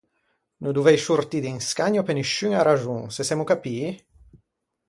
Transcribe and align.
No 0.63 0.69
dovei 0.75 0.97
sciortî 1.03 1.39
d’in 1.41 1.59
scagno 1.69 2.01
pe 2.05 2.13
nisciuña 2.17 2.61
raxon, 2.67 3.01
se 3.15 3.23
semmo 3.29 3.45
capii? 3.51 3.85